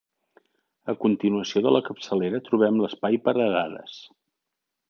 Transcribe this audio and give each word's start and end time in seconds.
A 0.93 0.95
continuació 1.03 1.63
de 1.67 1.75
la 1.77 1.83
capçalera 1.89 2.41
trobem 2.49 2.83
l'espai 2.85 3.23
per 3.29 3.35
a 3.37 3.49
dades. 3.61 4.01